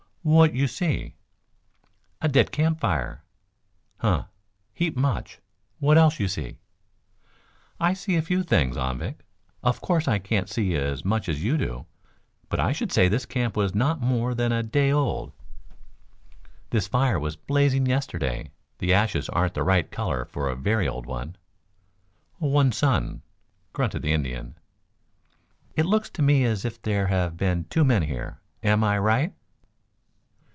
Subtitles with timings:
[0.23, 1.15] "What you see?"
[2.21, 3.23] "A dead campfire."
[3.97, 4.25] "Huh.
[4.71, 5.39] Heap much.
[5.79, 6.59] What else you see?"
[7.79, 9.25] "I see a few things, Anvik.
[9.63, 11.87] Of course I can't see as much as you do,
[12.49, 15.31] but I should say this camp was not more than a day old.
[16.69, 18.51] This fire was blazing yesterday.
[18.77, 21.35] The ashes aren't the right color for a very old one."
[22.37, 23.23] "One sun,"
[23.73, 24.53] grunted the Indian.
[25.75, 28.39] "It looks to me as if there had been two men here.
[28.61, 29.33] Am I right?"